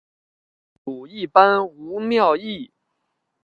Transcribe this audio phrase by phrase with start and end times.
[0.03, 0.03] 后
[0.83, 2.71] 主一般无庙谥。